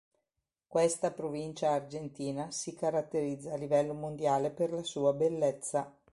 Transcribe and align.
Questa 0.65 1.11
provincia 1.11 1.73
argentina 1.73 2.49
si 2.49 2.73
caratterizza 2.73 3.53
a 3.53 3.55
livello 3.55 3.93
mondiale 3.93 4.49
per 4.49 4.73
la 4.73 4.81
sua 4.81 5.13
bellezza. 5.13 5.95